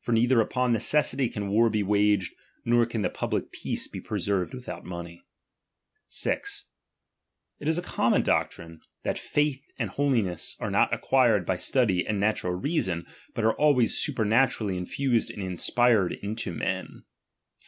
For 0.00 0.10
neither 0.10 0.40
upon 0.40 0.72
necessity 0.72 1.28
can 1.28 1.46
war 1.46 1.70
be 1.70 1.84
waged, 1.84 2.34
nor 2.64 2.84
can 2.86 3.02
the 3.02 3.08
public 3.08 3.52
peace 3.52 3.86
be 3.86 4.00
preserved 4.00 4.52
without 4.52 4.84
money. 4.84 5.22
feithand 6.10 6.40
G. 6.62 6.64
It 7.60 7.68
is 7.68 7.78
a 7.78 7.82
common 7.82 8.22
doctrine, 8.22 8.80
that 9.04 9.16
faith 9.16 9.62
and 9.78 9.90
roi 9.90 9.92
hj 9.92 9.94
holiness 9.94 10.56
are 10.58 10.72
not 10.72 10.92
acquired 10.92 11.46
by 11.46 11.54
study 11.54 12.04
and 12.04 12.18
natural 12.18 12.54
•aKn^t'^ii 12.58 12.64
reason, 12.64 13.06
but 13.32 13.44
are 13.44 13.54
always 13.54 13.94
supernaturalhj 13.96 14.76
infused 14.76 15.30
ri^dkL 15.30 15.38
''^"^ 15.38 15.46
inspired 15.46 16.12
into 16.14 16.50
men. 16.50 17.04